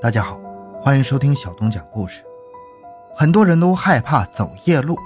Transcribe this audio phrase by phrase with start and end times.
[0.00, 0.38] 大家好，
[0.80, 2.22] 欢迎收听小东讲故事。
[3.16, 4.96] 很多人都害怕走夜路，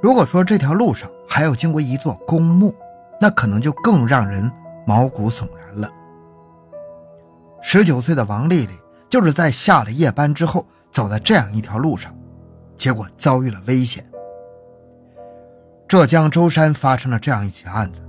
[0.00, 2.72] 如果说这条路上还要经过一座公墓，
[3.20, 4.48] 那可能就更让人
[4.86, 5.90] 毛骨悚然了。
[7.60, 8.72] 十九岁的王丽丽
[9.10, 12.16] 就是在下了夜班之后，走在这样一条路上，
[12.76, 14.08] 结果遭遇了危险。
[15.88, 18.00] 浙江舟山发生了这样一起案子，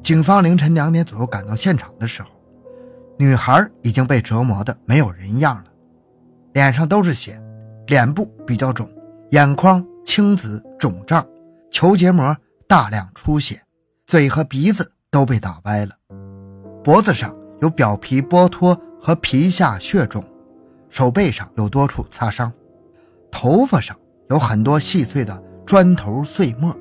[0.00, 2.30] 警方凌晨两点左右赶到现场的时候。
[3.18, 5.64] 女孩已经被折磨的没有人样了，
[6.52, 7.40] 脸上都是血，
[7.86, 8.86] 脸部比较肿，
[9.30, 11.26] 眼眶青紫肿胀，
[11.70, 12.36] 球结膜
[12.68, 13.62] 大量出血，
[14.06, 15.94] 嘴和鼻子都被打歪了，
[16.84, 20.22] 脖子上有表皮剥脱和皮下血肿，
[20.90, 22.52] 手背上有多处擦伤，
[23.30, 23.96] 头发上
[24.28, 26.76] 有很多细碎的砖头碎末，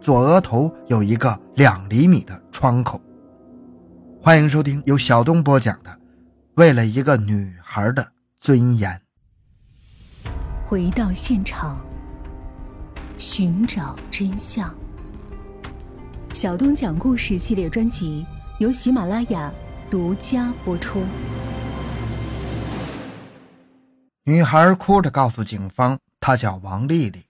[0.00, 3.00] 左额头有一个两厘米的创口。
[4.22, 5.90] 欢迎收听由小东播讲的
[6.56, 9.00] 《为了一个女孩的尊严》。
[10.62, 11.80] 回到现场，
[13.16, 14.72] 寻找真相。
[16.34, 18.26] 小东讲故事系列专辑
[18.58, 19.50] 由喜马拉雅
[19.90, 21.02] 独家播出。
[24.24, 27.24] 女孩哭着告诉警方，她叫王丽丽。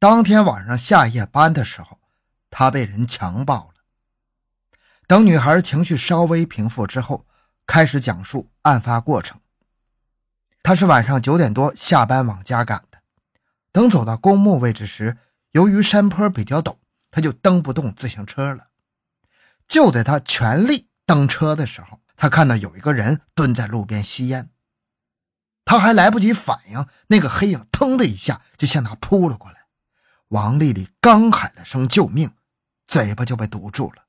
[0.00, 2.00] 当天晚上下夜班的时候，
[2.50, 3.71] 她被人强暴了。
[5.12, 7.26] 等女孩情绪稍微平复之后，
[7.66, 9.38] 开始讲述案发过程。
[10.62, 13.02] 她是晚上九点多下班往家赶的，
[13.72, 15.18] 等走到公墓位置时，
[15.50, 16.78] 由于山坡比较陡，
[17.10, 18.68] 她就蹬不动自行车了。
[19.68, 24.48] 就在她全力蹬车的时候，她看到有一个人蹲在路边吸烟。
[25.66, 29.66] 她还来不及反应，那个黑影腾的一下就向她扑了过来。
[30.28, 32.32] 王丽丽刚喊了声救命，
[32.86, 34.01] 嘴巴就被堵住了。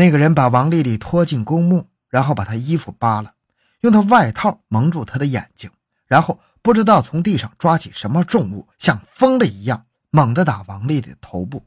[0.00, 3.34] 那个人把王丽丽拖进公墓，然后把她衣服扒了，
[3.80, 5.70] 用她外套蒙住她的眼睛，
[6.06, 11.66] 然后不知道从地上抓起什么重物，像疯了一样猛地打王丽丽的头部。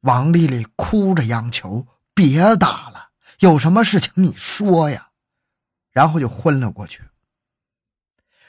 [0.00, 3.10] 王丽丽哭着央求：“别打了，
[3.40, 5.10] 有什么事情你说呀。”
[5.92, 7.02] 然后就昏了过去。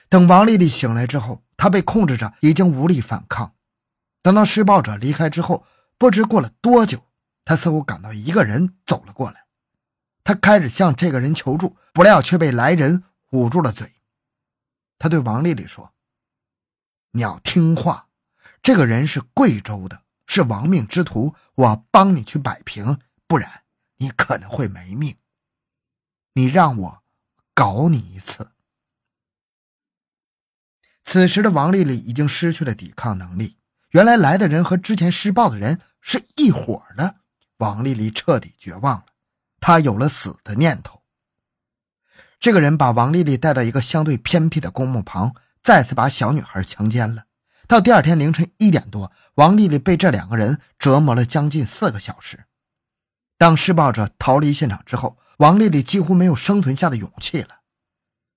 [0.08, 3.56] 等王丽丽醒来之后，她被控制着，已经无力反抗。
[4.22, 5.66] 等到施暴者离开之后，
[5.98, 7.04] 不知过了多久。
[7.46, 9.46] 他似乎感到一个人走了过来，
[10.24, 14.02] 他开始向这个人求助，不料却被来人捂住了嘴。
[14.98, 15.94] 他对王丽丽说
[17.14, 18.10] ：“你要听话，
[18.64, 23.64] 这个人是贵州的，是亡命之徒，我帮你去摆平，不然
[23.98, 25.18] 你可能会没命。
[26.34, 27.04] 你让我
[27.54, 28.52] 搞你一次。”
[31.06, 33.60] 此时的王丽丽已经失去了抵抗能力。
[33.90, 37.18] 原来来的人和之前施暴的人是一伙的。
[37.66, 39.06] 王丽丽彻底绝望了，
[39.60, 41.02] 她有了死的念头。
[42.40, 45.34] 这个人把王丽丽带到一个相对偏僻的公墓旁，
[45.64, 47.26] 再次把小女孩强奸了。
[47.68, 52.46] 到第二天凌晨一点多，王丽丽被这两个人折磨了将近四个小时。
[53.40, 57.62] 当施暴者逃离现场之后，王丽丽几乎没有生存下的勇气了。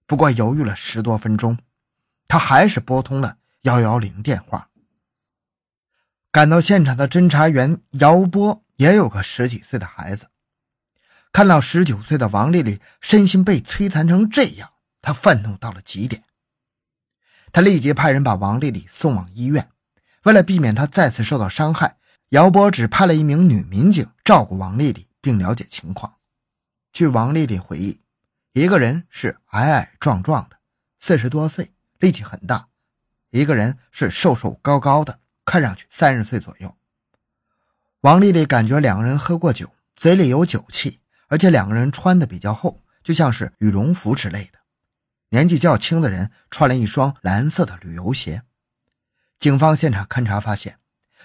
[0.06, 1.58] 不过犹豫了十多分钟，
[2.26, 4.70] 她还是拨通了幺幺零电话。
[6.32, 8.64] 赶到现场的侦查员姚波。
[8.78, 10.28] 也有个十几岁的孩子，
[11.32, 14.70] 看到十九岁的王丽丽身心被摧残成这样，
[15.02, 16.22] 他愤怒到了极点。
[17.50, 19.70] 他立即派人把王丽丽送往医院。
[20.22, 21.96] 为了避免她再次受到伤害，
[22.28, 26.16] 姚波只派了一名女民警照顾王丽丽，并了解情况。
[26.92, 28.00] 据王丽丽回忆，
[28.52, 30.58] 一个人是矮矮壮壮的，
[31.00, 32.68] 四十多岁，力气很大；
[33.30, 36.77] 一个人是瘦瘦高高的，看上去三十岁左右。
[38.02, 44.60] 王丽丽感觉两个人喝过酒，嘴里有酒气，而且两个人穿的比较厚，就像是羽绒服之类的。
[45.30, 48.42] 年纪较轻的人穿了一双蓝色的旅游鞋。
[49.36, 50.78] 警方现场勘查发现，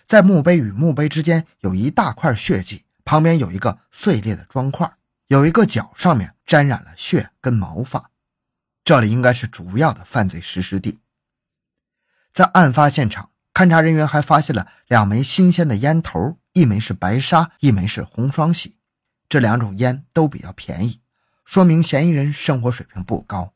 [0.03, 4.91] 在墓碑与墓碑之间有一大块血迹，旁边有一个碎裂的砖块，
[5.27, 8.09] 有一个角上面沾染了血跟毛发，
[8.83, 11.01] 这里应该是主要的犯罪实施地。
[12.33, 16.37] 在案发现场，勘查人员还发现了两枚新鲜的烟头。
[16.53, 18.77] 一枚是白沙，一枚是红双喜，
[19.27, 21.01] 这两种烟都比较便宜，
[21.43, 23.53] 说明嫌疑人生活水平不高。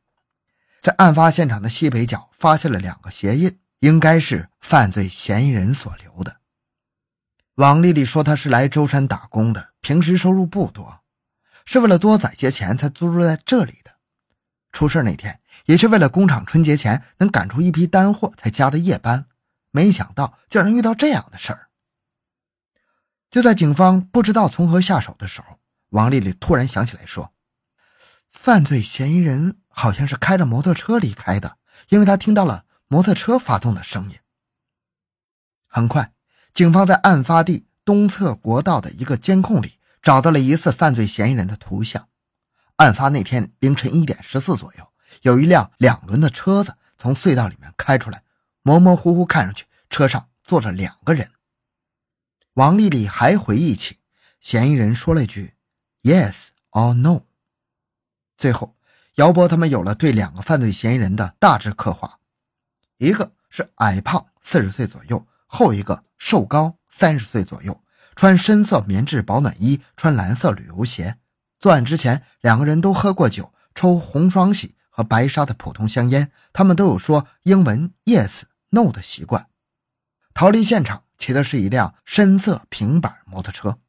[0.82, 6.38] 在案发现场的西北角发现了两个鞋印，应该是犯罪嫌疑人所留的。
[7.54, 11.02] 王丽丽说她是来舟山打工的，平时收入不多，
[11.64, 13.92] 是为了多攒些钱才租住在这里的。
[14.72, 19.28] 出事那天也是为了工厂春节前能赶出一批单货才加的夜班，
[19.72, 21.70] 没想到竟然遇到这样的事儿。
[23.30, 25.60] 就在警方不知道从何下手的时候，
[25.90, 27.34] 王丽丽突然想起来说
[28.32, 31.58] ：“犯罪嫌疑人好像是开着摩托车离开的，
[31.90, 34.18] 因为他听到了摩托车发动的声音。
[35.68, 36.14] 很快，
[36.54, 42.08] 警方在案发地东侧国道的一个监控里找到了疑似犯罪嫌疑人的图像。
[42.78, 44.88] 案发那天凌晨一点十四左右，
[45.22, 48.24] 有一辆两轮的车子从隧道里面开出来，
[48.68, 51.32] 模模糊糊看上去车上坐着两个人。
[52.56, 54.00] 王丽丽还回忆起，
[54.42, 55.54] 嫌疑人说了一句
[56.04, 57.22] “Yes or no”。
[58.36, 58.76] 最后，
[59.16, 62.20] 姚波他们有了对两个犯罪嫌疑人的大致刻画：
[62.98, 67.82] 一个是矮胖，四十岁左右；后一个瘦高，三十岁左右，
[68.18, 71.18] 穿深色棉质保暖衣，穿蓝色旅游鞋。
[71.58, 76.30] 作案之前，两个人都喝过酒，抽红双喜和白沙的普通香烟。
[76.52, 79.48] 他们都有说英文 “yes no” 的习惯。
[80.34, 83.80] 逃离现场骑的是一辆深色平板摩托车。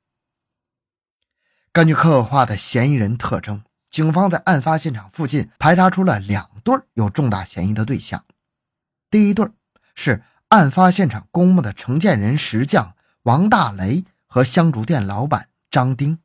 [1.72, 3.62] 根据刻画的嫌疑人特征。
[3.90, 8.24] 警方在案发现场附近排查出了两对有重大嫌疑的对象。
[9.10, 9.48] 第一对
[9.94, 16.20] 是案发现场公墓的承建人石匠王大雷和香烛店老板张丁。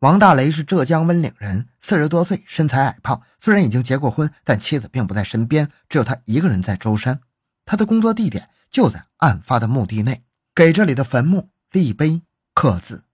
[0.00, 3.22] 王大雷是浙江温岭人，四十多岁，身材矮胖。
[3.38, 7.20] 虽然已经结过婚，但妻子并不在身边，只有他一个人在舟山。
[7.64, 10.24] 他的工作地点就在案发的墓地内，
[10.54, 12.22] 给这里的坟墓立碑
[12.52, 13.04] 刻字。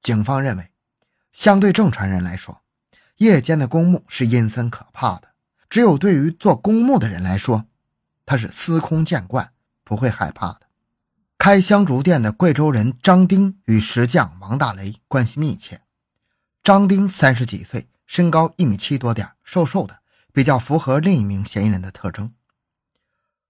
[0.00, 0.70] 警方认为，
[1.32, 2.62] 相对正常人来说。
[3.18, 5.34] 夜间的公墓是阴森可怕的，
[5.70, 7.66] 只有对于做公墓的人来说，
[8.26, 9.52] 他是司空见惯，
[9.84, 10.62] 不会害怕的。
[11.38, 15.82] 开香烛店的贵州人张丁与石匠王大雷关系密切。
[16.64, 20.00] 张丁三十几岁，身高一米七多点，瘦瘦的，
[20.32, 22.32] 比较符合另一名嫌疑人的特征。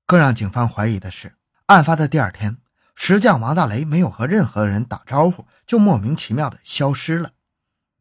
[0.07, 1.35] 更让警方怀疑的是，
[1.67, 2.59] 案发的第二天，
[2.95, 7.33] 石匠王大雷没有和任何人打招呼，就莫名其妙的消失了。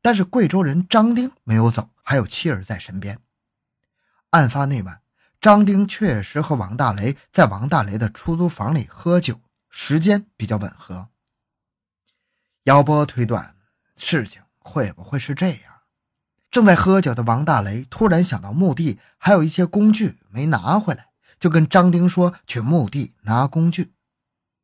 [0.02, 3.20] 但是贵州人张丁没有走，还有妻儿在身边。
[4.32, 5.02] 案发那晚，
[5.40, 9.40] 张丁确实和王大雷在王大雷的出租房里喝酒，
[9.70, 11.08] 时间比较吻合。
[12.64, 13.56] 姚波推断，
[13.96, 15.74] 事情会不会是这样？
[16.52, 21.08] 正在喝酒的王大雷突然想到墓地还有一些工具没拿回来，
[21.44, 23.92] 就跟张丁说去墓地拿工具。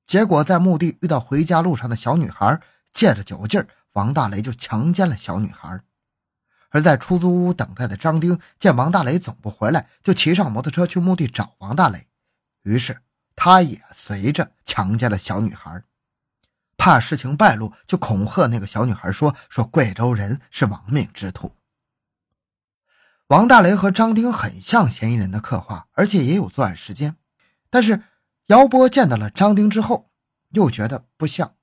[0.08, 2.62] 结果在墓地遇到回家路上的小女孩，
[2.94, 3.62] 借着酒劲。
[3.96, 5.82] 王大雷就强奸了小女孩，
[6.70, 12.08] 而在出租屋等待的张丁见王大雷总不回来，就骑上摩托车去墓地找王大雷，
[12.64, 13.02] 于是
[13.36, 15.84] 他也随着强奸了小女孩。
[16.78, 21.52] 怕事情败露，就恐吓那个小女孩说：“说贵州人是亡命之徒。”
[23.30, 27.16] 王大雷和张丁很像嫌疑人的刻画，而且也有作案时间，
[27.70, 28.02] 但是
[28.48, 30.10] 姚波见到了张丁之后，
[30.50, 31.54] 又觉得不像。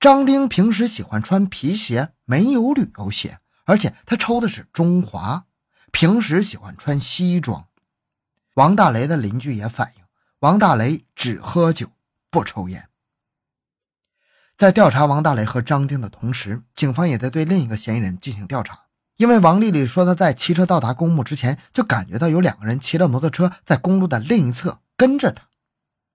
[0.00, 5.44] 张丁平时喜欢穿皮鞋，没有旅游鞋，而且他抽的是中华，
[5.92, 7.68] 平时喜欢穿西装。
[8.54, 10.04] 王大雷的邻居也反映，
[10.38, 11.90] 王大雷只喝酒
[12.30, 12.88] 不抽烟。
[14.56, 18.85] 在调查王大雷和张丁的同时，警方也在对另一个嫌疑人进行调查，
[19.16, 25.48] 因为王丽丽说她在骑车到达公墓之前，就感觉到有两个人骑着摩托车在公路的另一侧跟着她。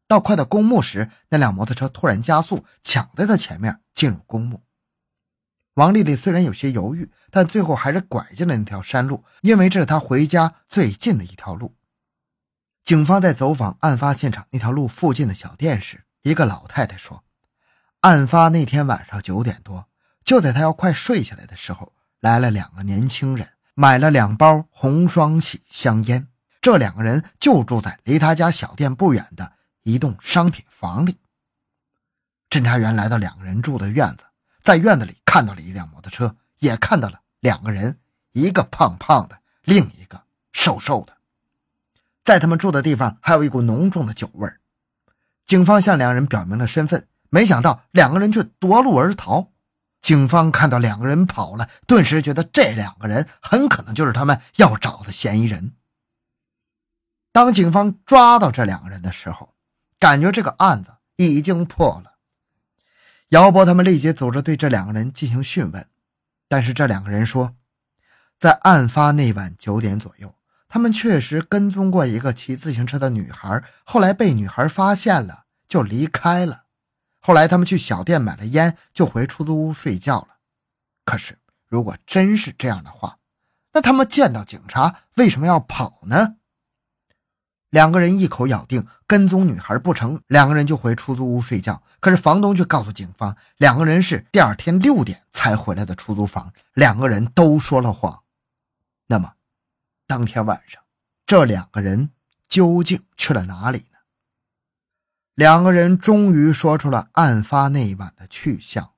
[0.07, 4.62] 到快到公墓时，那辆摩托车突然加速，抢在她前面进入公墓。
[5.75, 11.76] 王丽丽虽然有些犹豫，但最后还是拐进了那条山路，因为这是她回家最近的一条路。
[12.83, 17.23] 警方在走访案发现场那条路附近的小店时，一个老太太说，
[18.02, 19.87] 案发那天晚上九点多，
[20.26, 26.28] 就在她要快睡下来的时候，来了两个年轻人，买了两包红双喜香烟。
[26.61, 29.54] 这两个人就住在离他家小店不远的。
[29.81, 31.18] 一栋商品房里，
[32.51, 34.23] 侦查员来到两个人住的院子，
[34.61, 37.97] 在院子里看到了一辆摩托车，也看到了两个人，
[38.33, 40.21] 一个胖胖的，另一个
[40.54, 41.18] 瘦瘦的。
[42.23, 44.47] 在他们住的地方还有一股浓重的酒味。
[45.47, 49.51] 警方向两人表明了身份，没想到两个人却夺路而逃。
[50.02, 55.74] 警方看到两个人跑了，顿时觉得这两个人很可能就是他们要找的嫌疑人。
[57.31, 59.54] 当警方抓到这两个人的时候，
[60.00, 62.16] 感觉这个案子已经破了，
[63.30, 65.88] 姚波他们立即组织对这两个人进行讯问，
[66.50, 67.56] 但是这两个人说，
[68.40, 70.36] 在案发那晚九点左右，
[70.68, 76.64] 他们确实跟踪过一个骑自行车的女孩，后来被女孩发现了就离开了。
[77.21, 80.28] 后来他们去小店买了烟，就回出租屋睡觉了。
[81.06, 81.37] 可是
[81.68, 83.18] 如果真是这样的话，
[83.73, 86.35] 那他们见到警察为什么要跑呢？
[87.69, 91.81] 两个人一口咬定跟踪女孩不成，两个人就回出租屋睡觉。
[92.01, 98.23] 可是房东却告诉警方，两个人是第二天六点才回来的出租房，两个人都说了谎。
[99.07, 99.33] 那么，
[100.06, 100.81] 当天晚上，
[101.25, 102.09] 这两个人
[102.49, 103.85] 究竟去了哪里？
[105.42, 108.91] 两个人终于说出了案发那一晚的去向。